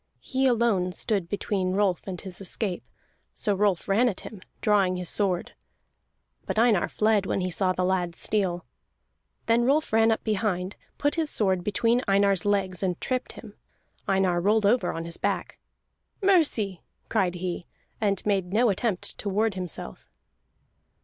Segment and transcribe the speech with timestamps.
[0.19, 2.83] He alone stood between Rolf and his escape.
[3.35, 5.53] So Rolf ran at him, drawing his sword.
[6.47, 8.65] But Einar fled when he saw the lad's steel.
[9.45, 13.53] Then Rolf ran up behind, put his sword between Einar's legs, and tripped him.
[14.07, 15.59] Einar rolled over on his back.
[16.19, 17.67] "Mercy!" cried he,
[18.01, 20.09] and made no attempt to ward himself.